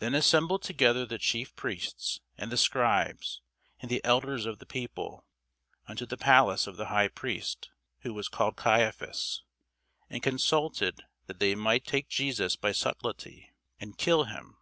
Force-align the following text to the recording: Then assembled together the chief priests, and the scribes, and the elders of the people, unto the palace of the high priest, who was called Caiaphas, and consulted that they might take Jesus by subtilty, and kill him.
Then 0.00 0.14
assembled 0.14 0.62
together 0.62 1.06
the 1.06 1.16
chief 1.16 1.56
priests, 1.56 2.20
and 2.36 2.52
the 2.52 2.58
scribes, 2.58 3.40
and 3.80 3.90
the 3.90 4.04
elders 4.04 4.44
of 4.44 4.58
the 4.58 4.66
people, 4.66 5.24
unto 5.86 6.04
the 6.04 6.18
palace 6.18 6.66
of 6.66 6.76
the 6.76 6.88
high 6.88 7.08
priest, 7.08 7.70
who 8.00 8.12
was 8.12 8.28
called 8.28 8.56
Caiaphas, 8.56 9.42
and 10.10 10.22
consulted 10.22 11.00
that 11.28 11.38
they 11.38 11.54
might 11.54 11.86
take 11.86 12.10
Jesus 12.10 12.56
by 12.56 12.72
subtilty, 12.72 13.48
and 13.80 13.96
kill 13.96 14.24
him. 14.24 14.58